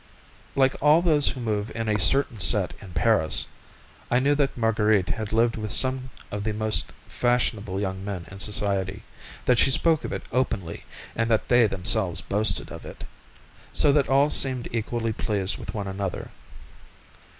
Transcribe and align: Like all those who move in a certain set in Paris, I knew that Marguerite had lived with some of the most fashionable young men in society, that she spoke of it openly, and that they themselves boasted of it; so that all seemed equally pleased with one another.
Like 0.55 0.73
all 0.81 1.03
those 1.03 1.27
who 1.27 1.39
move 1.39 1.71
in 1.75 1.87
a 1.87 1.99
certain 1.99 2.39
set 2.39 2.73
in 2.81 2.89
Paris, 2.93 3.45
I 4.09 4.17
knew 4.17 4.33
that 4.33 4.57
Marguerite 4.57 5.09
had 5.09 5.31
lived 5.31 5.57
with 5.57 5.71
some 5.71 6.09
of 6.31 6.43
the 6.43 6.53
most 6.53 6.91
fashionable 7.07 7.79
young 7.79 8.03
men 8.03 8.25
in 8.31 8.39
society, 8.39 9.03
that 9.45 9.59
she 9.59 9.69
spoke 9.69 10.03
of 10.03 10.11
it 10.11 10.23
openly, 10.31 10.85
and 11.15 11.29
that 11.29 11.49
they 11.49 11.67
themselves 11.67 12.19
boasted 12.19 12.71
of 12.71 12.83
it; 12.83 13.03
so 13.73 13.91
that 13.93 14.09
all 14.09 14.31
seemed 14.31 14.67
equally 14.71 15.13
pleased 15.13 15.59
with 15.59 15.75
one 15.75 15.85
another. 15.87 16.31